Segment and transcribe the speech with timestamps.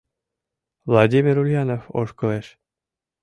[0.91, 2.47] Владимир Ульянов ошкылеш.